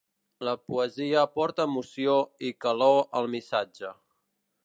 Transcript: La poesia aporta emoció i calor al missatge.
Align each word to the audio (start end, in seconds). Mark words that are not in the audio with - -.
La 0.47 0.53
poesia 0.69 1.19
aporta 1.23 1.67
emoció 1.71 2.17
i 2.49 2.51
calor 2.67 2.99
al 3.21 3.31
missatge. 3.35 3.93